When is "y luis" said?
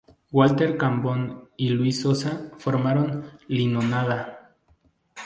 1.57-2.01